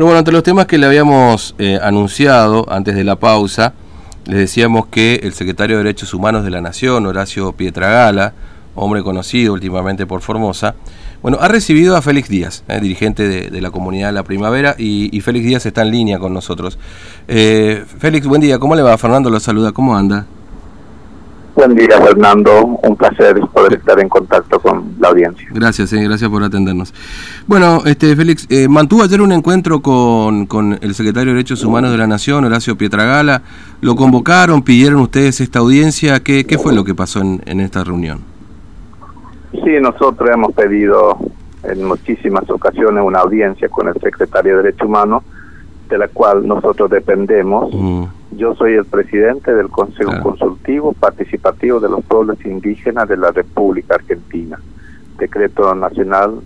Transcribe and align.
Pero 0.00 0.06
bueno, 0.06 0.20
entre 0.20 0.32
los 0.32 0.42
temas 0.42 0.64
que 0.64 0.78
le 0.78 0.86
habíamos 0.86 1.54
eh, 1.58 1.78
anunciado 1.82 2.64
antes 2.72 2.96
de 2.96 3.04
la 3.04 3.16
pausa, 3.16 3.74
les 4.24 4.38
decíamos 4.38 4.86
que 4.86 5.20
el 5.22 5.34
secretario 5.34 5.76
de 5.76 5.82
Derechos 5.82 6.14
Humanos 6.14 6.42
de 6.42 6.48
la 6.48 6.62
Nación, 6.62 7.04
Horacio 7.04 7.52
Pietragala, 7.52 8.32
hombre 8.74 9.02
conocido 9.02 9.52
últimamente 9.52 10.06
por 10.06 10.22
Formosa, 10.22 10.74
bueno, 11.20 11.36
ha 11.38 11.48
recibido 11.48 11.98
a 11.98 12.00
Félix 12.00 12.30
Díaz, 12.30 12.64
eh, 12.68 12.80
dirigente 12.80 13.28
de, 13.28 13.60
la 13.60 13.70
comunidad 13.70 14.06
de 14.06 14.14
la 14.14 14.22
primavera, 14.22 14.74
y, 14.78 15.20
Félix 15.20 15.44
Díaz 15.44 15.66
está 15.66 15.82
en 15.82 15.90
línea 15.90 16.18
con 16.18 16.32
nosotros. 16.32 16.78
Eh, 17.28 17.84
Félix, 17.98 18.26
buen 18.26 18.40
día, 18.40 18.58
¿cómo 18.58 18.74
le 18.74 18.80
va? 18.80 18.96
Fernando 18.96 19.28
lo 19.28 19.38
saluda, 19.38 19.72
¿cómo 19.72 19.94
anda? 19.94 20.24
Buen 21.60 21.74
día, 21.74 22.00
Fernando. 22.00 22.78
Un 22.82 22.96
placer 22.96 23.38
poder 23.52 23.74
estar 23.74 24.00
en 24.00 24.08
contacto 24.08 24.58
con 24.60 24.94
la 24.98 25.08
audiencia. 25.08 25.46
Gracias, 25.52 25.92
eh, 25.92 26.02
gracias 26.02 26.30
por 26.30 26.42
atendernos. 26.42 26.94
Bueno, 27.46 27.82
este 27.84 28.16
Félix, 28.16 28.46
eh, 28.48 28.66
mantuvo 28.66 29.02
ayer 29.02 29.20
un 29.20 29.30
encuentro 29.30 29.82
con, 29.82 30.46
con, 30.46 30.78
el 30.80 30.94
secretario 30.94 31.32
de 31.32 31.34
Derechos 31.34 31.62
Humanos 31.62 31.90
de 31.90 31.98
la 31.98 32.06
Nación, 32.06 32.46
Horacio 32.46 32.78
Pietragala. 32.78 33.42
¿Lo 33.82 33.94
convocaron? 33.94 34.62
¿Pidieron 34.62 35.00
ustedes 35.00 35.42
esta 35.42 35.58
audiencia? 35.58 36.20
¿Qué, 36.20 36.46
qué 36.46 36.56
fue 36.56 36.74
lo 36.74 36.82
que 36.82 36.94
pasó 36.94 37.20
en, 37.20 37.42
en 37.44 37.60
esta 37.60 37.84
reunión? 37.84 38.20
Sí, 39.52 39.72
nosotros 39.82 40.30
hemos 40.32 40.54
pedido 40.54 41.18
en 41.64 41.84
muchísimas 41.84 42.48
ocasiones 42.48 43.04
una 43.04 43.18
audiencia 43.18 43.68
con 43.68 43.86
el 43.86 44.00
secretario 44.00 44.56
de 44.56 44.62
Derechos 44.62 44.88
Humanos, 44.88 45.24
de 45.90 45.98
la 45.98 46.08
cual 46.08 46.48
nosotros 46.48 46.88
dependemos. 46.88 47.68
Mm. 47.70 48.04
Yo 48.32 48.54
soy 48.54 48.74
el 48.74 48.84
presidente 48.84 49.52
del 49.52 49.68
Consejo 49.70 50.12
Consultivo 50.22 50.92
Participativo 50.92 51.80
de 51.80 51.88
los 51.88 52.04
Pueblos 52.04 52.38
Indígenas 52.44 53.08
de 53.08 53.16
la 53.16 53.32
República 53.32 53.96
Argentina, 53.96 54.56
Decreto 55.18 55.74
Nacional 55.74 56.40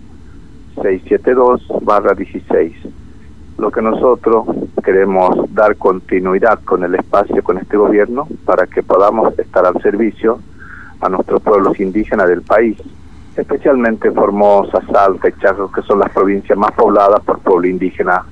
672-16. 0.77 2.73
Lo 3.59 3.69
que 3.71 3.83
nosotros 3.83 4.47
queremos 4.83 5.53
dar 5.53 5.75
continuidad 5.77 6.59
con 6.63 6.83
el 6.83 6.95
espacio, 6.95 7.43
con 7.43 7.59
este 7.59 7.77
gobierno, 7.77 8.27
para 8.45 8.65
que 8.65 8.81
podamos 8.81 9.37
estar 9.37 9.63
al 9.65 9.79
servicio 9.81 10.39
a 11.01 11.09
nuestros 11.09 11.39
pueblos 11.43 11.79
indígenas 11.79 12.27
del 12.27 12.41
país, 12.41 12.77
especialmente 13.37 14.11
Formosa, 14.11 14.81
Salta 14.91 15.29
y 15.29 15.33
Chaco, 15.33 15.71
que 15.71 15.83
son 15.83 15.99
las 15.99 16.09
provincias 16.11 16.57
más 16.57 16.71
pobladas 16.71 17.23
por 17.23 17.37
pueblo 17.39 17.67
indígena 17.67 18.25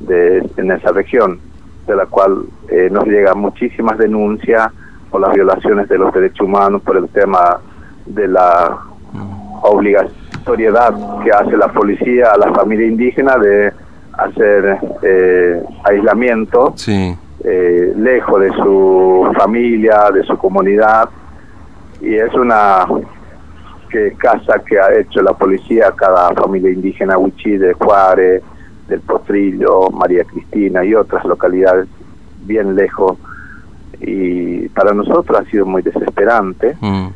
de, 0.00 0.38
en 0.56 0.70
esa 0.72 0.90
región 0.92 1.38
de 1.86 1.96
la 1.96 2.06
cual 2.06 2.44
eh, 2.68 2.88
nos 2.90 3.04
llegan 3.04 3.38
muchísimas 3.38 3.98
denuncias 3.98 4.70
por 5.10 5.20
las 5.20 5.32
violaciones 5.32 5.88
de 5.88 5.98
los 5.98 6.12
derechos 6.12 6.46
humanos, 6.46 6.82
por 6.82 6.96
el 6.96 7.08
tema 7.08 7.60
de 8.06 8.28
la 8.28 8.78
obligatoriedad 9.62 10.94
que 11.22 11.30
hace 11.30 11.56
la 11.56 11.68
policía 11.68 12.32
a 12.32 12.38
la 12.38 12.52
familia 12.52 12.86
indígena 12.86 13.36
de 13.38 13.72
hacer 14.12 14.78
eh, 15.02 15.62
aislamiento 15.84 16.74
eh, 17.44 17.92
lejos 17.96 18.40
de 18.40 18.50
su 18.50 19.32
familia, 19.36 20.10
de 20.12 20.22
su 20.24 20.36
comunidad, 20.36 21.08
y 22.00 22.14
es 22.14 22.32
una 22.34 22.86
que 23.90 24.12
casa 24.18 24.60
que 24.66 24.78
ha 24.78 24.92
hecho 24.98 25.22
la 25.22 25.32
policía 25.32 25.88
a 25.88 25.92
cada 25.92 26.32
familia 26.34 26.70
indígena 26.70 27.16
Huichí 27.16 27.56
de 27.56 27.72
Juárez, 27.74 28.42
del 28.88 29.00
Potrillo, 29.00 29.90
María 29.90 30.24
Cristina 30.24 30.84
y 30.84 30.94
otras 30.94 31.24
localidades 31.24 31.88
bien 32.44 32.74
lejos. 32.74 33.18
Y 34.00 34.68
para 34.68 34.92
nosotros 34.92 35.38
ha 35.40 35.50
sido 35.50 35.66
muy 35.66 35.82
desesperante. 35.82 36.76
Mm. 36.80 37.08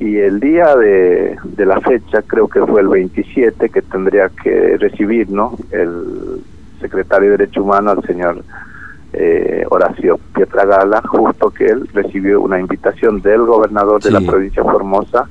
Y 0.00 0.16
el 0.18 0.40
día 0.40 0.74
de, 0.76 1.38
la 1.58 1.80
fecha, 1.80 2.22
creo 2.22 2.48
que 2.48 2.60
fue 2.66 2.80
el 2.80 2.88
27, 2.88 3.68
que 3.68 3.82
tendría 3.82 4.28
que 4.28 4.76
recibirnos 4.76 5.54
el 5.70 6.42
secretario 6.80 7.30
de 7.30 7.36
Derecho 7.38 7.62
Humano, 7.62 7.92
el 7.92 8.02
señor 8.02 8.44
eh, 9.12 9.64
Horacio 9.70 10.18
Pietragala, 10.34 11.00
justo 11.02 11.50
que 11.50 11.66
él 11.66 11.88
recibió 11.94 12.40
una 12.40 12.58
invitación 12.58 13.22
del 13.22 13.42
gobernador 13.42 14.02
de 14.02 14.10
la 14.10 14.20
provincia 14.20 14.62
de 14.62 14.68
Formosa 14.68 15.28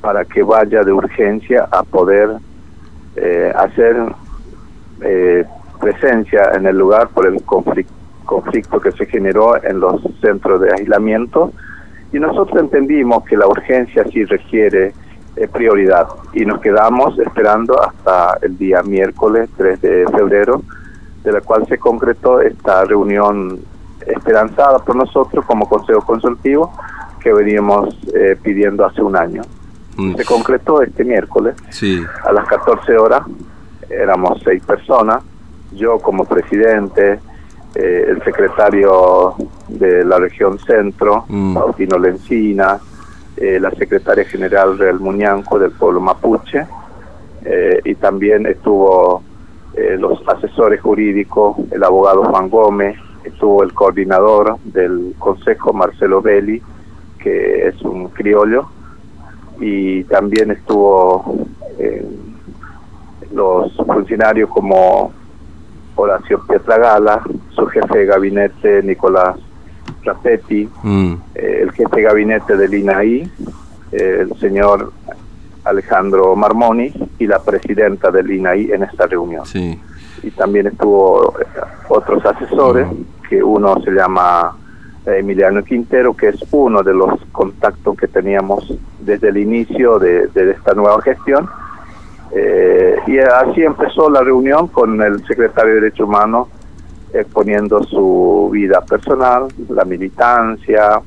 para 0.00 0.24
que 0.24 0.42
vaya 0.44 0.84
de 0.84 0.92
urgencia 0.92 1.68
a 1.70 1.82
poder 1.82 2.30
eh, 3.16 3.52
hacer 3.56 3.96
eh, 5.00 5.44
presencia 5.80 6.52
en 6.54 6.66
el 6.66 6.76
lugar 6.76 7.08
por 7.08 7.26
el 7.26 7.42
conflicto, 7.42 8.80
que 8.80 8.92
se 8.92 9.06
generó 9.06 9.62
en 9.62 9.80
los 9.80 10.00
centros 10.20 10.60
de 10.60 10.72
aislamiento 10.72 11.52
y 12.12 12.18
nosotros 12.18 12.60
entendimos 12.60 13.24
que 13.24 13.36
la 13.36 13.46
urgencia 13.46 14.04
sí 14.10 14.24
requiere 14.24 14.92
eh, 15.36 15.48
prioridad 15.48 16.08
y 16.32 16.44
nos 16.44 16.60
quedamos 16.60 17.18
esperando 17.18 17.80
hasta 17.80 18.38
el 18.42 18.56
día 18.56 18.82
miércoles 18.82 19.50
3 19.56 19.80
de 19.80 20.06
febrero, 20.10 20.62
de 21.22 21.32
la 21.32 21.40
cual 21.40 21.66
se 21.68 21.78
concretó 21.78 22.40
esta 22.40 22.84
reunión 22.84 23.60
esperanzada 24.06 24.78
por 24.78 24.96
nosotros 24.96 25.44
como 25.44 25.68
Consejo 25.68 26.00
Consultivo 26.00 26.72
que 27.20 27.32
veníamos 27.32 27.96
eh, 28.14 28.36
pidiendo 28.40 28.86
hace 28.86 29.02
un 29.02 29.16
año. 29.16 29.42
Mm. 29.96 30.14
Se 30.14 30.24
concretó 30.24 30.82
este 30.82 31.04
miércoles 31.04 31.56
a 32.24 32.32
las 32.32 32.46
14 32.46 32.96
horas 32.96 33.22
éramos 33.90 34.40
seis 34.44 34.62
personas, 34.64 35.22
yo 35.72 35.98
como 35.98 36.24
presidente, 36.24 37.18
eh, 37.74 38.06
el 38.08 38.22
secretario 38.22 39.34
de 39.68 40.02
la 40.02 40.18
región 40.18 40.58
centro, 40.58 41.26
mm. 41.28 41.58
Lencina, 42.00 42.78
eh, 43.36 43.60
la 43.60 43.70
secretaria 43.72 44.24
general 44.24 44.78
del 44.78 44.98
Muñanco 44.98 45.58
del 45.58 45.72
pueblo 45.72 46.00
mapuche, 46.00 46.66
eh, 47.44 47.80
y 47.84 47.94
también 47.96 48.46
estuvo 48.46 49.22
los 49.98 50.26
asesores 50.26 50.80
jurídicos, 50.80 51.58
el 51.70 51.84
abogado 51.84 52.24
Juan 52.24 52.48
Gómez, 52.48 52.96
estuvo 53.24 53.62
el 53.62 53.74
coordinador 53.74 54.56
del 54.64 55.14
consejo 55.18 55.74
Marcelo 55.74 56.22
Belli, 56.22 56.62
que 57.18 57.66
es 57.66 57.82
un 57.82 58.08
criollo, 58.08 58.70
y 59.60 60.02
también 60.04 60.50
estuvo 60.50 61.46
los 63.32 63.74
funcionarios 63.76 64.50
como 64.50 65.12
Horacio 65.96 66.42
Pietragala, 66.46 67.22
su 67.54 67.66
jefe 67.66 67.98
de 67.98 68.06
gabinete 68.06 68.82
Nicolás 68.82 69.36
Rapetti, 70.04 70.68
mm. 70.82 71.14
eh, 71.34 71.60
el 71.62 71.72
jefe 71.72 71.96
de 71.96 72.02
gabinete 72.02 72.56
del 72.56 72.74
INAI, 72.74 73.30
el 73.92 74.36
señor 74.38 74.92
Alejandro 75.64 76.36
Marmoni 76.36 76.92
y 77.18 77.26
la 77.26 77.38
presidenta 77.40 78.10
del 78.10 78.30
INAI 78.30 78.72
en 78.72 78.82
esta 78.84 79.06
reunión. 79.06 79.44
Y 80.22 80.30
también 80.30 80.66
estuvo 80.66 81.34
eh, 81.40 81.44
otros 81.88 82.24
asesores, 82.24 82.86
mm. 82.86 83.28
que 83.28 83.42
uno 83.42 83.80
se 83.82 83.90
llama 83.90 84.54
eh, 85.06 85.18
Emiliano 85.18 85.64
Quintero, 85.64 86.14
que 86.14 86.28
es 86.28 86.44
uno 86.50 86.82
de 86.82 86.92
los 86.92 87.18
contactos 87.32 87.96
que 87.96 88.06
teníamos 88.06 88.72
desde 89.00 89.28
el 89.28 89.38
inicio 89.38 89.98
de 89.98 90.28
esta 90.34 90.74
nueva 90.74 91.00
gestión 91.02 91.48
eh, 92.32 92.96
y 93.06 93.18
así 93.18 93.62
empezó 93.62 94.10
la 94.10 94.22
reunión 94.22 94.68
con 94.68 95.00
el 95.00 95.24
secretario 95.26 95.74
de 95.74 95.80
Derechos 95.80 96.08
Humanos 96.08 96.48
exponiendo 97.12 97.82
su 97.84 98.50
vida 98.52 98.80
personal, 98.82 99.46
la 99.68 99.84
militancia, 99.84 101.00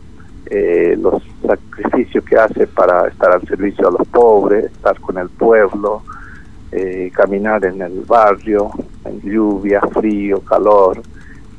eh, 0.45 0.97
los 0.99 1.21
sacrificios 1.45 2.23
que 2.23 2.35
hace 2.35 2.67
para 2.67 3.07
estar 3.07 3.31
al 3.31 3.41
servicio 3.47 3.87
a 3.87 3.91
los 3.91 4.07
pobres, 4.07 4.65
estar 4.65 4.99
con 4.99 5.17
el 5.17 5.29
pueblo, 5.29 6.01
eh, 6.71 7.11
caminar 7.13 7.65
en 7.65 7.81
el 7.81 8.01
barrio, 8.01 8.71
en 9.05 9.21
lluvia, 9.21 9.81
frío, 9.81 10.39
calor, 10.41 11.01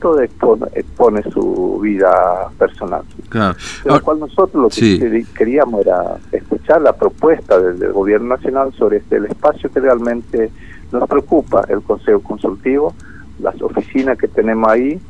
todo 0.00 0.20
expone, 0.22 1.22
su 1.30 1.78
vida 1.82 2.48
personal. 2.58 3.02
Claro. 3.28 3.56
De 3.84 3.90
lo 3.90 4.02
cual 4.02 4.20
nosotros 4.20 4.62
lo 4.62 4.68
que 4.68 5.24
queríamos 5.36 5.82
era 5.82 6.16
escuchar 6.50 6.82
la 6.82 6.92
propuesta 6.92 7.60
del, 7.60 7.92
Gobierno 7.92 8.36
Nacional 8.36 8.72
sobre 8.74 8.98
este, 8.98 9.16
el 9.16 9.26
espacio 9.26 9.70
que 9.70 9.80
realmente 9.80 10.50
nos 10.90 11.08
preocupa, 11.08 11.64
el 11.68 11.82
Consejo 11.82 12.20
Consultivo, 12.20 12.94
las 13.38 13.60
oficinas 13.62 14.18
que 14.18 14.28
tenemos 14.28 14.68
ahí, 14.70 15.00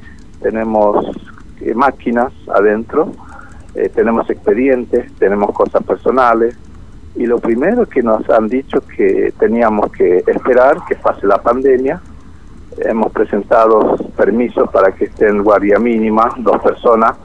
tenemos 0.43 1.07
eh, 1.61 1.75
máquinas 1.75 2.33
adentro, 2.55 3.13
eh, 3.75 3.89
tenemos 3.89 4.29
expedientes, 4.29 5.13
tenemos 5.19 5.53
cosas 5.53 5.83
personales, 5.85 6.57
y 7.17 7.27
lo 7.27 7.39
primero 7.39 7.87
que 7.87 8.03
nos 8.03 8.29
han 8.31 8.49
dicho 8.49 8.83
que 8.83 9.33
teníamos 9.39 9.91
que 9.93 10.19
esperar 10.27 10.79
que 10.89 10.95
pase 10.95 11.27
la 11.27 11.43
pandemia 11.43 12.01
hemos 12.79 13.13
presentado 13.13 13.97
permisos 14.17 14.71
para 14.71 14.93
que 14.93 15.07
estén 15.07 15.43
guardia 15.43 15.79
mínima, 15.79 16.33
dos 16.39 16.63
personas, 16.63 17.17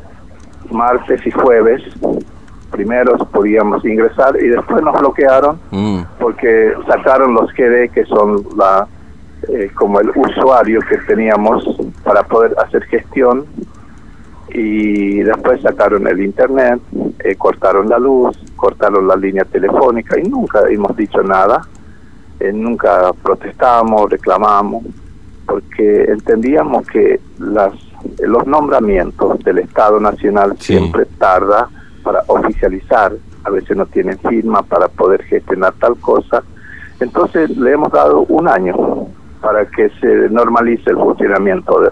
martes 0.72 1.26
y 1.26 1.32
jueves. 1.32 1.84
Primero 2.76 3.18
podíamos 3.32 3.86
ingresar 3.86 4.36
y 4.42 4.48
después 4.48 4.84
nos 4.84 5.00
bloquearon 5.00 5.60
mm. 5.72 6.02
porque 6.20 6.74
sacaron 6.88 7.34
los 7.34 7.52
GD, 7.54 7.90
que 7.94 8.06
son 8.06 8.44
la 8.58 8.86
eh, 9.48 9.72
como 9.74 10.00
el 10.00 10.10
usuario 10.16 10.80
que 10.90 10.98
teníamos 11.08 11.64
para 12.04 12.24
poder 12.24 12.54
hacer 12.60 12.84
gestión. 12.84 13.46
Y 14.50 15.20
después 15.20 15.62
sacaron 15.62 16.06
el 16.08 16.22
internet, 16.22 16.80
eh, 17.20 17.36
cortaron 17.36 17.90
la 17.90 17.98
luz, 17.98 18.38
cortaron 18.56 19.08
la 19.08 19.16
línea 19.16 19.46
telefónica 19.46 20.20
y 20.20 20.24
nunca 20.24 20.62
hemos 20.70 20.96
dicho 20.96 21.22
nada, 21.24 21.62
eh, 22.40 22.52
nunca 22.54 23.12
protestamos, 23.24 24.10
reclamamos 24.10 24.84
porque 25.46 26.04
entendíamos 26.04 26.88
que 26.88 27.20
las 27.40 27.74
los 28.20 28.46
nombramientos 28.46 29.40
del 29.40 29.60
Estado 29.60 30.00
Nacional 30.00 30.56
siempre 30.60 31.06
tarda 31.18 31.70
para 32.06 32.22
oficializar, 32.28 33.12
a 33.44 33.50
veces 33.50 33.76
no 33.76 33.86
tienen 33.88 34.18
firma 34.20 34.62
para 34.62 34.88
poder 34.88 35.24
gestionar 35.24 35.74
tal 35.80 35.98
cosa. 35.98 36.44
Entonces 37.00 37.50
le 37.58 37.72
hemos 37.72 37.92
dado 37.92 38.22
un 38.30 38.48
año 38.48 39.08
para 39.42 39.66
que 39.66 39.90
se 40.00 40.30
normalice 40.30 40.92
el 40.92 40.98
funcionamiento 40.98 41.82
de, 41.82 41.92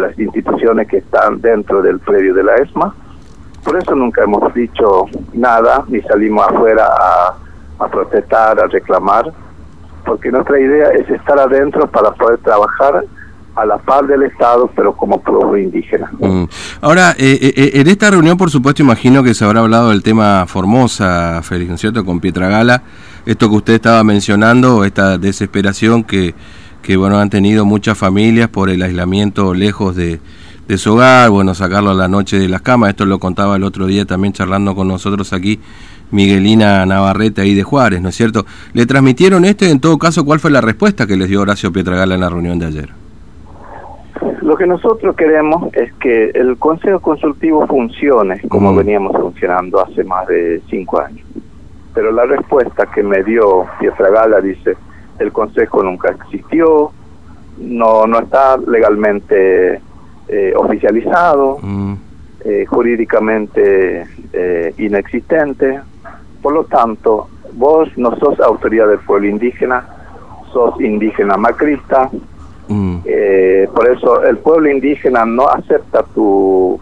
las 0.00 0.16
instituciones 0.18 0.86
que 0.86 0.98
están 0.98 1.40
dentro 1.40 1.82
del 1.82 1.98
predio 1.98 2.32
de 2.32 2.44
la 2.44 2.54
ESMA. 2.56 2.94
Por 3.64 3.76
eso 3.76 3.94
nunca 3.96 4.22
hemos 4.22 4.54
dicho 4.54 5.06
nada, 5.32 5.84
ni 5.88 6.00
salimos 6.02 6.46
afuera 6.46 6.86
a 7.78 7.88
protestar, 7.88 8.60
a 8.60 8.68
reclamar, 8.68 9.32
porque 10.06 10.30
nuestra 10.30 10.60
idea 10.60 10.90
es 10.90 11.10
estar 11.10 11.38
adentro 11.40 11.88
para 11.88 12.12
poder 12.12 12.38
trabajar 12.38 13.04
a 13.54 13.64
la 13.66 13.78
par 13.78 14.06
del 14.06 14.22
Estado, 14.22 14.70
pero 14.74 14.96
como 14.96 15.20
pueblo 15.20 15.58
indígena. 15.58 16.10
Mm. 16.18 16.44
Ahora, 16.80 17.14
eh, 17.18 17.38
eh, 17.40 17.52
eh, 17.56 17.70
en 17.74 17.88
esta 17.88 18.10
reunión, 18.10 18.36
por 18.36 18.50
supuesto, 18.50 18.82
imagino 18.82 19.22
que 19.22 19.34
se 19.34 19.44
habrá 19.44 19.60
hablado 19.60 19.90
del 19.90 20.02
tema 20.02 20.44
Formosa, 20.46 21.40
Félix, 21.42 21.68
¿no 21.68 21.74
es 21.74 21.80
cierto?, 21.80 22.04
con 22.04 22.20
Pietragala, 22.20 22.82
esto 23.26 23.50
que 23.50 23.56
usted 23.56 23.74
estaba 23.74 24.02
mencionando, 24.04 24.84
esta 24.84 25.18
desesperación 25.18 26.04
que, 26.04 26.34
que 26.82 26.96
bueno, 26.96 27.18
han 27.18 27.30
tenido 27.30 27.64
muchas 27.64 27.98
familias 27.98 28.48
por 28.48 28.70
el 28.70 28.82
aislamiento 28.82 29.52
lejos 29.52 29.96
de, 29.96 30.20
de 30.68 30.78
su 30.78 30.94
hogar, 30.94 31.30
bueno, 31.30 31.54
sacarlo 31.54 31.90
a 31.90 31.94
la 31.94 32.08
noche 32.08 32.38
de 32.38 32.48
las 32.48 32.62
camas, 32.62 32.90
esto 32.90 33.04
lo 33.04 33.18
contaba 33.18 33.56
el 33.56 33.64
otro 33.64 33.86
día 33.86 34.04
también 34.04 34.32
charlando 34.32 34.74
con 34.74 34.88
nosotros 34.88 35.32
aquí 35.32 35.60
Miguelina 36.12 36.84
Navarrete 36.86 37.42
ahí 37.42 37.54
de 37.54 37.62
Juárez, 37.62 38.00
¿no 38.00 38.08
es 38.08 38.16
cierto? 38.16 38.46
¿Le 38.72 38.86
transmitieron 38.86 39.44
esto 39.44 39.64
y 39.64 39.70
en 39.70 39.80
todo 39.80 39.98
caso 39.98 40.24
cuál 40.24 40.40
fue 40.40 40.50
la 40.50 40.60
respuesta 40.60 41.06
que 41.06 41.16
les 41.16 41.28
dio 41.28 41.40
Horacio 41.40 41.72
Pietragala 41.72 42.14
en 42.14 42.20
la 42.20 42.30
reunión 42.30 42.58
de 42.58 42.66
ayer? 42.66 42.99
Lo 44.42 44.56
que 44.56 44.66
nosotros 44.66 45.16
queremos 45.16 45.72
es 45.74 45.92
que 45.94 46.30
el 46.30 46.56
Consejo 46.58 47.00
Consultivo 47.00 47.66
funcione 47.66 48.40
como 48.48 48.74
veníamos 48.74 49.12
funcionando 49.12 49.80
hace 49.80 50.04
más 50.04 50.26
de 50.26 50.60
cinco 50.68 51.00
años. 51.00 51.26
Pero 51.94 52.12
la 52.12 52.24
respuesta 52.24 52.86
que 52.86 53.02
me 53.02 53.22
dio 53.22 53.66
Pietragala 53.78 54.40
dice, 54.40 54.76
el 55.18 55.32
Consejo 55.32 55.82
nunca 55.82 56.10
existió, 56.10 56.92
no, 57.58 58.06
no 58.06 58.18
está 58.20 58.56
legalmente 58.56 59.80
eh, 60.28 60.52
oficializado, 60.56 61.58
mm. 61.60 61.94
eh, 62.44 62.64
jurídicamente 62.66 64.06
eh, 64.32 64.74
inexistente, 64.78 65.80
por 66.40 66.54
lo 66.54 66.64
tanto, 66.64 67.28
vos 67.54 67.88
no 67.96 68.16
sos 68.16 68.40
autoridad 68.40 68.88
del 68.88 69.00
pueblo 69.00 69.28
indígena, 69.28 69.86
sos 70.52 70.80
indígena 70.80 71.36
macrista, 71.36 72.10
mm. 72.70 72.98
eh, 73.04 73.68
por 73.74 73.90
eso 73.90 74.22
el 74.24 74.38
pueblo 74.38 74.70
indígena 74.70 75.24
no 75.24 75.48
acepta 75.48 76.02
tu, 76.14 76.80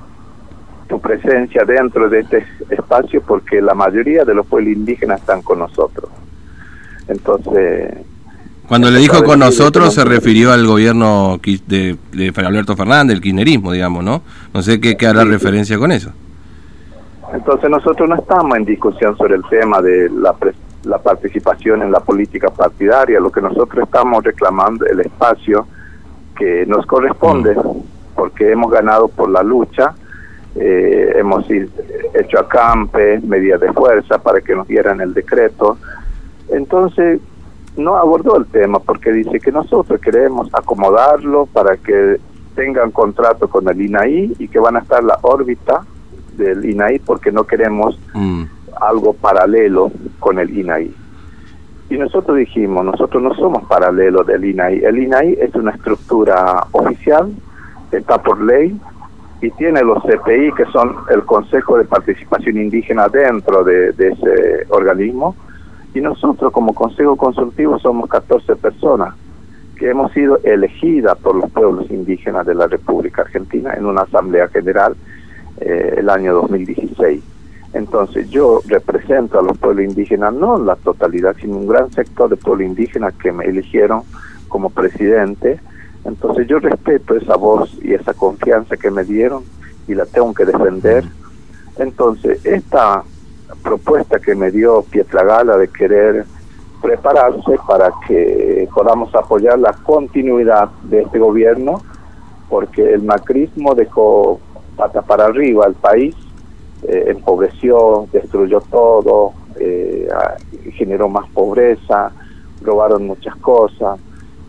tu 0.89 1.01
presencia 1.01 1.65
dentro 1.65 2.09
de 2.09 2.21
este 2.21 2.47
espacio 2.71 3.23
porque 3.23 3.61
la 3.61 3.75
mayoría 3.75 4.25
de 4.25 4.35
los 4.35 4.47
pueblos 4.47 4.75
indígenas 4.75 5.21
están 5.21 5.43
con 5.43 5.59
nosotros. 5.59 6.11
Entonces... 7.09 7.95
Cuando 8.67 8.91
le 8.91 8.99
dijo 8.99 9.25
con 9.25 9.39
nosotros 9.39 9.95
se 9.95 10.05
refirió 10.05 10.53
al 10.53 10.67
gobierno 10.67 11.41
de, 11.43 11.97
de 12.13 12.33
Alberto 12.37 12.77
Fernández, 12.77 13.17
el 13.17 13.23
kirchnerismo, 13.23 13.73
digamos, 13.73 14.05
¿no? 14.05 14.23
No 14.53 14.63
sé 14.63 14.79
qué, 14.79 14.95
qué 14.97 15.07
hará 15.07 15.25
referencia 15.25 15.79
con 15.79 15.91
eso. 15.91 16.11
Entonces 17.33 17.71
nosotros 17.71 18.09
no 18.09 18.17
estamos 18.17 18.57
en 18.59 18.65
discusión 18.65 19.17
sobre 19.17 19.37
el 19.37 19.43
tema 19.49 19.81
de 19.81 20.11
la, 20.11 20.35
la 20.85 20.99
participación 20.99 21.83
en 21.83 21.93
la 21.93 22.01
política 22.01 22.49
partidaria, 22.49 23.21
lo 23.21 23.31
que 23.31 23.41
nosotros 23.41 23.85
estamos 23.85 24.25
reclamando 24.25 24.87
el 24.87 25.01
espacio 25.01 25.67
que 26.39 26.65
nos 26.67 26.87
corresponde, 26.87 27.57
porque 28.15 28.53
hemos 28.53 28.71
ganado 28.71 29.09
por 29.09 29.29
la 29.29 29.43
lucha, 29.43 29.95
eh, 30.55 31.13
hemos 31.17 31.45
hecho 31.51 32.39
acampe, 32.39 33.21
medidas 33.21 33.61
de 33.61 33.73
fuerza 33.73 34.19
para 34.19 34.41
que 34.41 34.55
nos 34.55 34.67
dieran 34.69 35.01
el 35.01 35.13
decreto. 35.15 35.77
Entonces, 36.49 37.21
no 37.77 37.97
abordó 37.97 38.37
el 38.37 38.47
tema 38.47 38.79
porque 38.79 39.13
dice 39.13 39.41
que 39.41 39.53
nosotros 39.53 40.01
queremos 40.01 40.49
acomodarlo 40.53 41.47
para 41.47 41.77
que 41.77 42.19
tengan 42.55 42.91
contrato 42.91 43.49
con 43.49 43.69
el 43.69 43.81
INAI 43.81 44.35
y 44.39 44.49
que 44.49 44.59
van 44.59 44.77
a 44.77 44.81
estar 44.81 45.03
la 45.05 45.19
órbita 45.23 45.85
del 46.37 46.65
INAI 46.65 46.99
porque 47.01 47.31
no 47.31 47.45
queremos 47.45 47.99
mm. 48.15 48.43
algo 48.81 49.13
paralelo 49.13 49.93
con 50.19 50.39
el 50.39 50.57
INAI. 50.57 50.93
Y 51.91 51.97
nosotros 51.97 52.37
dijimos, 52.37 52.85
nosotros 52.85 53.23
no 53.23 53.35
somos 53.35 53.65
paralelos 53.65 54.27
del 54.27 54.45
INAI. 54.45 54.85
El 54.85 54.99
INAI 54.99 55.39
es 55.41 55.55
una 55.55 55.71
estructura 55.71 56.67
oficial, 56.73 57.33
está 57.91 58.23
por 58.23 58.43
ley 58.43 58.79
y 59.41 59.51
tiene 59.53 59.83
los 59.83 60.03
CPI, 60.03 60.53
que 60.53 60.67
son 60.67 60.97
el 61.11 61.25
Consejo 61.25 61.79
de 61.79 61.85
Participación 61.85 62.59
Indígena 62.59 63.09
dentro 63.09 63.65
de, 63.65 63.91
ese 63.91 64.67
organismo. 64.69 65.35
Y 65.95 66.01
nosotros 66.01 66.53
como 66.53 66.75
Consejo 66.75 67.17
Consultivo 67.17 67.79
somos 67.79 68.11
14 68.11 68.57
personas 68.57 69.15
que 69.77 69.89
hemos 69.89 70.13
sido 70.13 70.39
elegidas 70.43 71.17
por 71.19 71.37
los 71.37 71.51
pueblos 71.51 71.91
indígenas 71.91 72.45
de 72.45 72.55
la 72.55 72.67
República 72.67 73.23
Argentina 73.23 73.75
en 73.75 73.87
una 73.87 74.03
asamblea 74.03 74.49
general 74.49 74.97
eh, 75.61 75.95
el 75.99 76.11
año 76.11 76.35
2016. 76.35 77.38
Entonces 77.73 78.31
yo 78.31 78.61
represento 78.67 79.39
a 79.39 79.43
los 79.43 79.59
pueblos 79.59 79.85
indígenas, 79.85 80.33
no 80.33 80.59
la 80.59 80.77
totalidad, 80.77 81.37
sino 81.41 81.57
un 81.57 81.69
gran 81.69 81.91
sector 81.93 82.31
de 82.31 82.37
pueblos 82.37 82.67
indígenas 82.67 83.15
que 83.15 83.31
me 83.31 83.45
eligieron 83.45 84.03
como 84.49 84.71
presidente. 84.71 85.61
Entonces 86.05 86.47
yo 86.47 86.59
respeto 86.59 87.15
esa 87.15 87.37
voz 87.37 87.77
y 87.83 87.93
esa 87.93 88.15
confianza 88.15 88.77
que 88.77 88.91
me 88.91 89.05
dieron 89.05 89.45
y 89.87 89.95
la 89.95 90.07
tengo 90.07 90.33
que 90.33 90.45
defender. 90.45 91.05
Entonces 91.77 92.45
esta 92.45 93.03
propuesta 93.63 94.19
que 94.19 94.35
me 94.35 94.51
dio 94.51 94.83
Pietragala 94.83 95.57
de 95.57 95.69
querer 95.69 96.25
prepararse 96.81 97.59
para 97.67 97.93
que 98.07 98.69
podamos 98.73 99.15
apoyar 99.15 99.59
la 99.59 99.73
continuidad 99.73 100.71
de 100.85 101.03
este 101.03 101.19
gobierno, 101.19 101.83
porque 102.49 102.95
el 102.95 103.03
macrismo 103.03 103.75
dejó 103.75 104.41
pata 104.77 105.03
para 105.03 105.27
arriba 105.27 105.67
el 105.67 105.75
país, 105.75 106.15
eh, 106.87 107.05
empobreció, 107.09 108.07
destruyó 108.13 108.61
todo, 108.61 109.33
eh, 109.59 110.09
generó 110.75 111.09
más 111.09 111.29
pobreza, 111.31 112.13
robaron 112.63 113.07
muchas 113.07 113.35
cosas, 113.37 113.99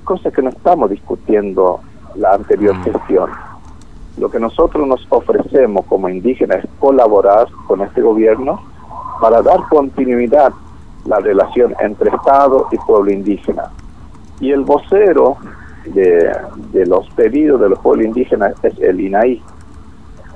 cosas 0.04 0.34
que 0.34 0.42
no 0.42 0.50
estamos 0.50 0.90
discutiendo 0.90 1.80
la 2.16 2.34
anterior 2.34 2.76
mm. 2.76 2.84
gestión. 2.84 3.30
Lo 4.18 4.30
que 4.30 4.40
nosotros 4.40 4.88
nos 4.88 5.06
ofrecemos 5.10 5.86
como 5.86 6.10
indígenas 6.10 6.64
es 6.64 6.70
colaborar 6.80 7.48
con 7.68 7.82
este 7.82 8.02
gobierno 8.02 8.62
para 9.22 9.42
dar 9.42 9.62
continuidad 9.70 10.52
la 11.06 11.20
relación 11.20 11.74
entre 11.80 12.10
Estado 12.10 12.68
y 12.72 12.78
pueblo 12.78 13.12
indígena. 13.12 13.72
Y 14.40 14.52
el 14.52 14.62
vocero 14.62 15.38
de, 15.86 16.32
de 16.72 16.86
los 16.86 17.10
pedidos 17.12 17.60
de 17.62 17.70
los 17.70 17.80
pueblos 17.80 18.08
indígenas 18.08 18.54
es 18.64 18.78
el 18.80 19.00
INAI, 19.00 19.42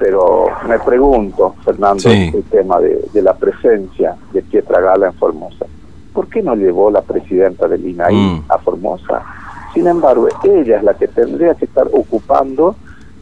pero 0.03 0.48
me 0.67 0.77
pregunto, 0.79 1.55
Fernando, 1.63 2.10
el 2.10 2.43
tema 2.51 2.77
de, 2.81 3.22
la 3.22 3.33
presencia 3.33 4.13
de 4.33 4.41
Pietra 4.41 4.81
Gala 4.81 5.07
en 5.07 5.13
Formosa. 5.13 5.65
¿Por 6.12 6.27
qué 6.27 6.43
no 6.43 6.55
llevó 6.55 6.91
la 6.91 7.01
presidenta 7.01 7.69
del 7.69 7.88
INAI 7.88 8.13
mm. 8.13 8.43
a 8.50 8.57
Formosa? 8.57 9.24
Sin 9.74 9.88
embargo, 9.88 10.27
ella 10.43 10.75
es 10.75 10.83
la 10.83 10.93
que 10.95 11.07
tendría 11.07 11.55
que 11.55 11.63
estar 11.63 11.88
ocupando, 11.93 12.75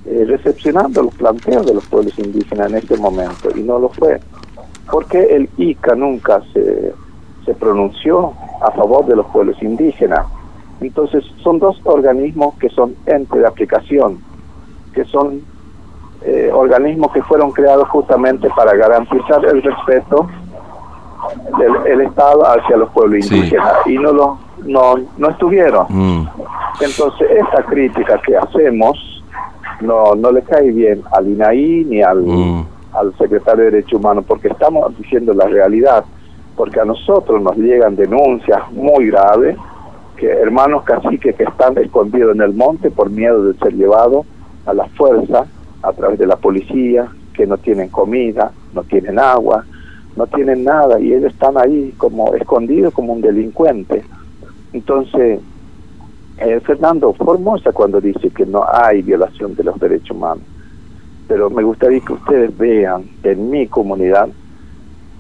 eh, 0.07 0.25
recepcionando 0.27 1.03
los 1.03 1.13
planteos 1.13 1.67
de 1.67 1.75
los 1.75 1.85
pueblos 1.85 2.17
indígenas 2.17 2.71
en 2.71 2.79
este 2.79 2.97
momento, 2.97 3.55
y 3.55 3.61
no 3.61 3.77
lo 3.77 3.89
fue. 3.89 4.19
¿Por 4.89 5.05
qué 5.05 5.21
el 5.35 5.49
ICA 5.57 5.93
nunca 5.93 6.41
se, 6.51 6.93
se 7.45 7.53
pronunció 7.53 8.33
a 8.59 8.71
favor 8.71 9.05
de 9.05 9.17
los 9.17 9.27
pueblos 9.27 9.61
indígenas? 9.61 10.25
Entonces, 10.79 11.23
son 11.43 11.59
dos 11.59 11.79
organismos 11.83 12.55
que 12.55 12.69
son 12.69 12.95
ente 13.05 13.37
de 13.37 13.45
aplicación, 13.45 14.17
que 14.95 15.05
son 15.05 15.43
eh, 16.23 16.51
organismos 16.53 17.11
que 17.11 17.21
fueron 17.23 17.51
creados 17.51 17.87
justamente 17.89 18.49
para 18.55 18.75
garantizar 18.75 19.43
el 19.45 19.61
respeto 19.61 20.27
del 21.85 22.01
Estado 22.01 22.43
hacia 22.45 22.77
los 22.77 22.89
pueblos 22.91 23.31
indígenas 23.31 23.73
y 23.85 23.95
no 23.95 24.11
lo 24.11 24.37
no, 24.65 24.95
no 25.17 25.29
estuvieron. 25.29 25.85
Mm. 25.89 26.27
Entonces, 26.81 27.27
esta 27.31 27.63
crítica 27.63 28.19
que 28.25 28.37
hacemos 28.37 29.23
no, 29.81 30.15
no 30.15 30.31
le 30.31 30.41
cae 30.43 30.71
bien 30.71 31.03
al 31.11 31.27
INAI 31.27 31.85
ni 31.85 32.01
al, 32.01 32.21
mm. 32.21 32.65
al 32.93 33.17
secretario 33.17 33.65
de 33.65 33.71
Derechos 33.71 33.99
Humanos, 33.99 34.25
porque 34.27 34.49
estamos 34.49 34.95
diciendo 34.97 35.33
la 35.33 35.47
realidad, 35.47 36.05
porque 36.55 36.79
a 36.79 36.85
nosotros 36.85 37.41
nos 37.41 37.57
llegan 37.57 37.95
denuncias 37.95 38.59
muy 38.71 39.07
graves 39.07 39.57
que 40.17 40.27
hermanos 40.27 40.83
caciques 40.83 41.35
que 41.35 41.43
están 41.43 41.77
escondidos 41.77 42.35
en 42.35 42.41
el 42.41 42.53
monte 42.53 42.91
por 42.91 43.09
miedo 43.09 43.43
de 43.43 43.57
ser 43.57 43.73
llevados 43.73 44.25
a 44.65 44.73
la 44.73 44.85
fuerza 44.89 45.47
a 45.81 45.93
través 45.93 46.19
de 46.19 46.27
la 46.27 46.35
policía, 46.35 47.09
que 47.33 47.45
no 47.47 47.57
tienen 47.57 47.89
comida, 47.89 48.51
no 48.73 48.83
tienen 48.83 49.19
agua, 49.19 49.65
no 50.15 50.27
tienen 50.27 50.63
nada 50.63 50.99
y 50.99 51.13
ellos 51.13 51.31
están 51.31 51.57
ahí 51.57 51.93
como 51.97 52.33
escondidos 52.35 52.93
como 52.93 53.13
un 53.13 53.21
delincuente. 53.21 54.03
Entonces, 54.73 55.39
eh, 56.37 56.59
Fernando 56.61 57.13
Formosa 57.13 57.71
cuando 57.71 58.01
dice 58.01 58.29
que 58.29 58.45
no 58.45 58.65
hay 58.71 59.01
violación 59.01 59.55
de 59.55 59.63
los 59.63 59.79
derechos 59.79 60.11
humanos, 60.11 60.43
pero 61.27 61.49
me 61.49 61.63
gustaría 61.63 61.99
que 62.01 62.13
ustedes 62.13 62.57
vean 62.57 63.05
en 63.23 63.49
mi 63.49 63.67
comunidad 63.67 64.29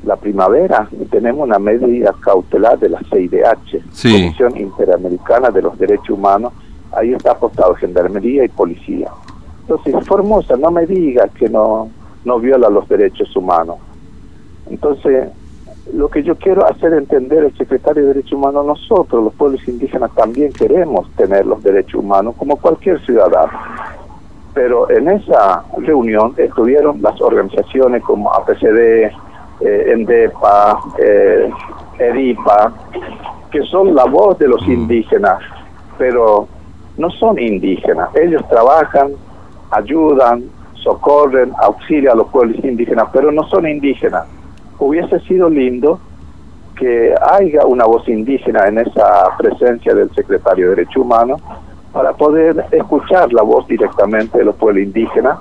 la 0.03 0.15
primavera 0.15 0.89
tenemos 1.11 1.47
una 1.47 1.59
medida 1.59 2.13
cautelar 2.21 2.79
de 2.79 2.89
la 2.89 2.99
CIDH, 3.11 4.01
Comisión 4.01 4.57
Interamericana 4.57 5.51
de 5.51 5.61
los 5.61 5.77
Derechos 5.77 6.09
Humanos, 6.09 6.53
ahí 6.91 7.13
está 7.13 7.31
apostado 7.31 7.75
Gendarmería 7.75 8.43
y 8.43 8.49
Policía. 8.49 9.11
Entonces, 9.71 10.05
Formosa, 10.05 10.57
no 10.57 10.69
me 10.69 10.85
diga 10.85 11.29
que 11.29 11.47
no, 11.47 11.89
no 12.25 12.39
viola 12.39 12.69
los 12.69 12.89
derechos 12.89 13.33
humanos. 13.37 13.77
Entonces, 14.69 15.29
lo 15.93 16.09
que 16.09 16.23
yo 16.23 16.35
quiero 16.35 16.65
hacer 16.65 16.93
entender 16.93 17.45
al 17.45 17.57
secretario 17.57 18.03
de 18.03 18.09
Derechos 18.09 18.33
Humanos, 18.33 18.65
nosotros, 18.65 19.23
los 19.23 19.33
pueblos 19.33 19.65
indígenas, 19.67 20.11
también 20.13 20.51
queremos 20.51 21.09
tener 21.15 21.45
los 21.45 21.63
derechos 21.63 21.95
humanos 21.95 22.35
como 22.37 22.57
cualquier 22.57 22.99
ciudadano. 23.05 23.51
Pero 24.53 24.89
en 24.89 25.07
esa 25.07 25.63
reunión 25.77 26.33
estuvieron 26.35 27.01
las 27.01 27.19
organizaciones 27.21 28.03
como 28.03 28.29
APCD, 28.33 29.09
eh, 29.61 29.93
ENDEPA, 29.93 30.79
eh, 30.99 31.49
EDIPA, 31.97 32.73
que 33.49 33.61
son 33.63 33.95
la 33.95 34.03
voz 34.03 34.37
de 34.37 34.49
los 34.49 34.67
mm. 34.67 34.71
indígenas, 34.71 35.39
pero 35.97 36.47
no 36.97 37.09
son 37.11 37.39
indígenas. 37.39 38.09
Ellos 38.15 38.43
trabajan, 38.49 39.11
ayudan, 39.71 40.43
socorren, 40.75 41.51
auxilian 41.59 42.13
a 42.13 42.15
los 42.15 42.27
pueblos 42.27 42.63
indígenas, 42.63 43.07
pero 43.11 43.31
no 43.31 43.47
son 43.47 43.67
indígenas. 43.67 44.25
Hubiese 44.79 45.19
sido 45.21 45.49
lindo 45.49 45.99
que 46.75 47.13
haya 47.31 47.65
una 47.65 47.85
voz 47.85 48.07
indígena 48.07 48.67
en 48.67 48.79
esa 48.79 49.37
presencia 49.37 49.93
del 49.93 50.09
secretario 50.15 50.69
de 50.69 50.75
Derechos 50.75 50.97
Humanos 50.97 51.41
para 51.93 52.13
poder 52.13 52.65
escuchar 52.71 53.31
la 53.33 53.43
voz 53.43 53.67
directamente 53.67 54.39
de 54.39 54.45
los 54.45 54.55
pueblos 54.55 54.83
indígenas 54.83 55.37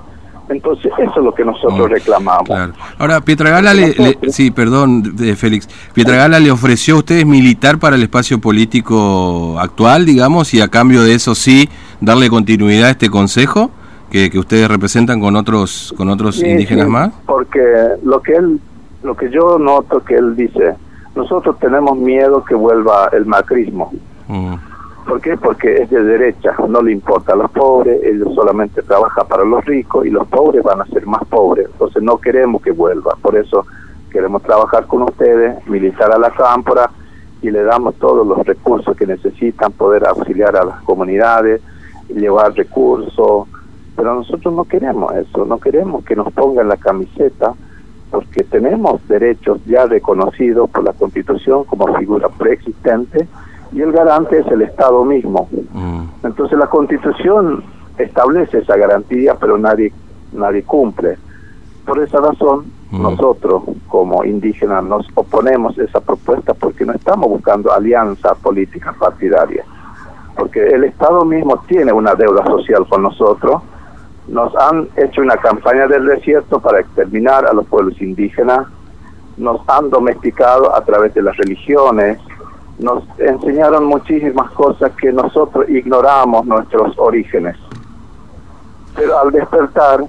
entonces, 0.51 0.91
eso 0.97 1.13
es 1.15 1.23
lo 1.23 1.33
que 1.33 1.45
nosotros 1.45 1.89
mm, 1.89 1.91
reclamamos. 1.91 2.49
Ahora, 2.97 3.21
Pietragala, 3.21 3.73
le, 3.73 4.17
sí, 4.29 4.51
perdón, 4.51 5.15
Félix, 5.37 5.67
Pietragala 5.93 6.39
le 6.39 6.51
ofreció 6.51 6.95
a 6.95 6.97
ustedes 6.99 7.25
militar 7.25 7.77
para 7.79 7.95
el 7.95 8.03
espacio 8.03 8.39
político 8.39 9.57
actual, 9.59 10.05
digamos, 10.05 10.53
y 10.53 10.61
a 10.61 10.67
cambio 10.67 11.03
de 11.03 11.15
eso 11.15 11.35
sí, 11.35 11.69
darle 12.01 12.29
continuidad 12.29 12.89
a 12.89 12.91
este 12.91 13.09
consejo 13.09 13.71
que, 14.11 14.29
que 14.29 14.37
ustedes 14.37 14.67
representan 14.67 15.19
con 15.19 15.35
otros 15.35 15.93
con 15.97 16.09
otros 16.09 16.43
indígenas 16.43 16.87
más. 16.87 17.13
Porque 17.25 17.61
lo 18.03 18.21
que 18.21 18.33
él, 18.33 18.59
lo 19.03 19.15
que 19.15 19.31
yo 19.31 19.57
noto 19.57 20.03
que 20.03 20.15
él 20.15 20.35
dice, 20.35 20.75
nosotros 21.15 21.57
tenemos 21.59 21.97
miedo 21.97 22.43
que 22.43 22.53
vuelva 22.53 23.09
el 23.13 23.25
macrismo. 23.25 23.91
Mm. 24.27 24.55
¿Por 25.07 25.19
qué? 25.19 25.35
Porque 25.35 25.81
es 25.81 25.89
de 25.89 26.03
derecha, 26.03 26.53
no 26.69 26.81
le 26.81 26.91
importa 26.91 27.33
a 27.33 27.35
los 27.35 27.49
pobres, 27.51 27.99
ellos 28.03 28.35
solamente 28.35 28.83
trabajan 28.83 29.27
para 29.27 29.43
los 29.43 29.65
ricos 29.65 30.05
y 30.05 30.09
los 30.09 30.27
pobres 30.27 30.63
van 30.63 30.81
a 30.81 30.85
ser 30.85 31.07
más 31.07 31.23
pobres. 31.25 31.67
Entonces 31.71 32.03
no 32.03 32.17
queremos 32.17 32.61
que 32.61 32.71
vuelva, 32.71 33.15
por 33.21 33.35
eso 33.35 33.65
queremos 34.11 34.43
trabajar 34.43 34.85
con 34.85 35.01
ustedes, 35.03 35.65
militar 35.67 36.11
a 36.11 36.19
la 36.19 36.29
cámpora 36.29 36.91
y 37.41 37.49
le 37.49 37.63
damos 37.63 37.95
todos 37.95 38.27
los 38.27 38.45
recursos 38.45 38.95
que 38.95 39.07
necesitan, 39.07 39.71
poder 39.71 40.05
auxiliar 40.05 40.55
a 40.55 40.63
las 40.63 40.81
comunidades, 40.81 41.61
llevar 42.09 42.53
recursos, 42.53 43.47
pero 43.95 44.15
nosotros 44.15 44.53
no 44.53 44.63
queremos 44.65 45.13
eso, 45.15 45.45
no 45.45 45.59
queremos 45.59 46.03
que 46.05 46.15
nos 46.15 46.31
pongan 46.33 46.67
la 46.67 46.77
camiseta 46.77 47.53
porque 48.09 48.43
tenemos 48.43 49.05
derechos 49.07 49.63
ya 49.65 49.85
reconocidos 49.85 50.69
por 50.69 50.83
la 50.83 50.93
Constitución 50.93 51.63
como 51.63 51.95
figura 51.97 52.29
preexistente 52.29 53.27
y 53.71 53.81
el 53.81 53.91
garante 53.91 54.39
es 54.39 54.47
el 54.47 54.63
Estado 54.63 55.05
mismo. 55.05 55.47
Mm. 55.73 56.03
Entonces 56.23 56.57
la 56.59 56.67
Constitución 56.67 57.63
establece 57.97 58.59
esa 58.59 58.75
garantía, 58.75 59.35
pero 59.39 59.57
nadie 59.57 59.93
nadie 60.33 60.63
cumple. 60.63 61.17
Por 61.85 61.99
esa 61.99 62.19
razón, 62.19 62.65
mm. 62.91 63.01
nosotros 63.01 63.63
como 63.87 64.23
indígenas 64.23 64.83
nos 64.83 65.07
oponemos 65.15 65.77
a 65.77 65.83
esa 65.83 65.99
propuesta 65.99 66.53
porque 66.53 66.85
no 66.85 66.93
estamos 66.93 67.27
buscando 67.27 67.71
alianza 67.71 68.35
política 68.35 68.93
partidaria, 68.97 69.63
porque 70.35 70.67
el 70.67 70.83
Estado 70.83 71.25
mismo 71.25 71.63
tiene 71.67 71.91
una 71.91 72.15
deuda 72.15 72.45
social 72.45 72.85
con 72.87 73.03
nosotros. 73.03 73.61
Nos 74.31 74.55
han 74.55 74.87
hecho 74.95 75.21
una 75.21 75.35
campaña 75.35 75.87
del 75.87 76.05
desierto 76.05 76.61
para 76.61 76.79
exterminar 76.79 77.45
a 77.45 77.51
los 77.51 77.67
pueblos 77.67 78.01
indígenas, 78.01 78.65
nos 79.35 79.59
han 79.67 79.89
domesticado 79.89 80.73
a 80.73 80.81
través 80.85 81.13
de 81.13 81.21
las 81.21 81.35
religiones, 81.35 82.17
nos 82.79 83.03
enseñaron 83.19 83.85
muchísimas 83.85 84.49
cosas 84.51 84.93
que 84.93 85.11
nosotros 85.11 85.69
ignoramos 85.69 86.45
nuestros 86.45 86.97
orígenes. 86.97 87.57
Pero 88.95 89.19
al 89.19 89.31
despertar 89.31 90.01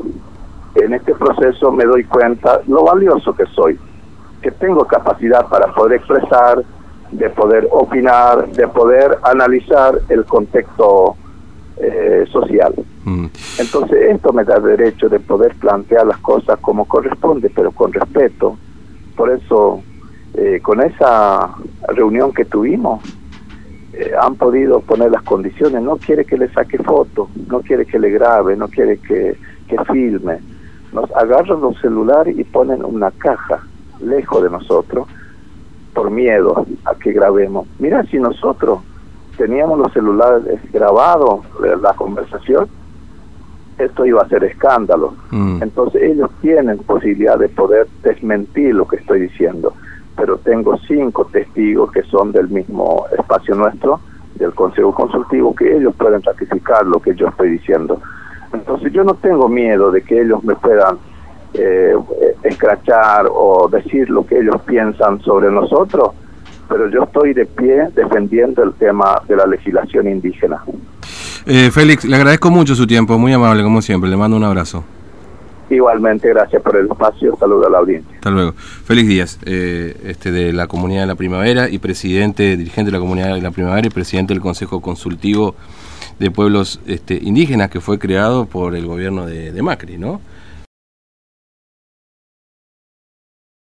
en 0.77 0.95
este 0.95 1.15
proceso 1.17 1.73
me 1.73 1.85
doy 1.85 2.05
cuenta 2.05 2.61
lo 2.69 2.85
valioso 2.85 3.35
que 3.35 3.47
soy, 3.47 3.77
que 4.41 4.53
tengo 4.53 4.85
capacidad 4.85 5.49
para 5.49 5.67
poder 5.75 5.99
expresar, 5.99 6.63
de 7.11 7.29
poder 7.31 7.67
opinar, 7.73 8.47
de 8.53 8.69
poder 8.69 9.19
analizar 9.25 9.99
el 10.09 10.25
contexto 10.25 11.17
eh, 11.79 12.25
social. 12.31 12.75
Mm. 13.05 13.27
Entonces 13.59 13.99
esto 14.11 14.33
me 14.33 14.45
da 14.45 14.59
derecho 14.59 15.09
de 15.09 15.21
poder 15.21 15.55
plantear 15.57 16.07
las 16.07 16.19
cosas 16.19 16.59
como 16.61 16.87
corresponde, 16.87 17.51
pero 17.55 17.73
con 17.73 17.93
respeto. 17.93 18.57
Por 19.17 19.31
eso 19.31 19.83
eh, 20.35 20.61
con 20.63 20.81
esa 20.81 21.55
reunión 21.89 22.33
que 22.33 22.47
tuvimos, 22.47 23.03
eh, 23.93 24.13
han 24.21 24.37
podido 24.37 24.81
poner 24.81 25.11
las 25.11 25.23
condiciones. 25.23 25.83
No 25.83 25.97
quiere 25.97 26.25
que 26.25 26.39
le 26.39 26.49
saque 26.53 26.79
fotos, 26.79 27.29
no 27.49 27.61
quiere 27.61 27.85
que 27.85 27.99
le 27.99 28.11
grabe, 28.11 28.57
no 28.57 28.69
quiere 28.69 28.99
que, 28.99 29.37
que 29.69 29.77
filme. 29.93 30.39
Nos 30.93 31.11
agarran 31.13 31.61
los 31.61 31.79
celulares 31.81 32.39
y 32.39 32.45
ponen 32.45 32.85
una 32.85 33.11
caja 33.11 33.61
lejos 34.01 34.43
de 34.43 34.51
nosotros 34.51 35.07
por 35.93 36.11
miedo 36.11 36.67
a 36.87 36.95
que 36.95 37.13
grabemos. 37.13 37.67
Mira, 37.79 38.03
si 38.05 38.19
nosotros 38.19 38.81
teníamos 39.37 39.79
los 39.79 39.93
celulares 39.93 40.61
grabados, 40.73 41.41
la 41.81 41.95
conversación, 41.95 42.69
esto 43.79 44.05
iba 44.07 44.23
a 44.23 44.29
ser 44.29 44.45
escándalo. 44.45 45.15
Mm. 45.31 45.63
Entonces 45.63 46.03
ellos 46.03 46.31
tienen 46.41 46.79
posibilidad 46.79 47.39
de 47.39 47.49
poder 47.49 47.87
desmentir 48.03 48.75
lo 48.75 48.87
que 48.87 48.97
estoy 48.97 49.21
diciendo 49.23 49.73
pero 50.17 50.39
tengo 50.39 50.77
cinco 50.87 51.27
testigos 51.33 51.91
que 51.93 52.03
son 52.05 52.33
del 52.33 52.49
mismo 52.49 53.07
espacio 53.17 53.55
nuestro, 53.55 54.01
del 54.35 54.53
Consejo 54.55 54.95
Consultivo, 54.95 55.55
que 55.55 55.77
ellos 55.77 55.95
pueden 55.97 56.23
ratificar 56.23 56.87
lo 56.87 57.01
que 57.01 57.15
yo 57.15 57.29
estoy 57.29 57.51
diciendo. 57.51 58.01
Entonces 58.53 58.93
yo 58.93 59.05
no 59.05 59.15
tengo 59.15 59.49
miedo 59.49 59.91
de 59.91 60.03
que 60.03 60.21
ellos 60.21 60.43
me 60.45 60.55
puedan 60.55 60.99
eh, 61.55 61.95
escrachar 62.43 63.27
o 63.31 63.69
decir 63.69 64.11
lo 64.11 64.27
que 64.27 64.39
ellos 64.39 64.61
piensan 64.63 65.21
sobre 65.23 65.51
nosotros, 65.51 66.11
pero 66.69 66.89
yo 66.89 67.05
estoy 67.05 67.35
de 67.35 67.47
pie 67.47 67.89
defendiendo 67.95 68.63
el 68.63 68.73
tema 68.75 69.21
de 69.29 69.37
la 69.37 69.47
legislación 69.47 70.09
indígena. 70.09 70.63
Eh, 71.47 71.71
Félix, 71.71 72.05
le 72.05 72.17
agradezco 72.17 72.51
mucho 72.51 72.75
su 72.75 72.87
tiempo, 72.87 73.19
muy 73.19 73.33
amable 73.33 73.63
como 73.63 73.83
siempre, 73.83 74.09
le 74.09 74.17
mando 74.17 74.37
un 74.37 74.45
abrazo. 74.45 74.85
Igualmente, 75.71 76.29
gracias 76.29 76.63
por 76.63 76.77
el 76.77 76.87
espacio. 76.87 77.35
Saludos 77.39 77.67
a 77.67 77.71
la 77.71 77.79
audiencia. 77.79 78.15
Hasta 78.15 78.31
luego. 78.31 78.53
Félix 78.53 79.09
Díaz, 79.09 79.39
eh, 79.47 79.97
este 80.05 80.31
de 80.31 80.53
la 80.53 80.67
Comunidad 80.67 81.01
de 81.03 81.07
la 81.07 81.15
Primavera 81.15 81.69
y 81.71 81.79
presidente, 81.79 82.57
dirigente 82.59 82.91
de 82.91 82.93
la 82.93 83.01
Comunidad 83.01 83.35
de 83.35 83.41
la 83.41 83.53
Primavera 83.53 83.87
y 83.87 83.91
presidente 83.91 84.35
del 84.35 84.43
Consejo 84.43 84.83
Consultivo 84.83 85.55
de 86.19 86.31
Pueblos 86.31 86.81
este, 86.87 87.15
Indígenas 87.15 87.71
que 87.71 87.81
fue 87.81 87.99
creado 87.99 88.45
por 88.45 88.77
el 88.77 88.87
gobierno 88.87 89.25
de, 89.25 89.51
de 89.51 89.63
Macri, 89.63 89.97
¿no? 89.97 90.21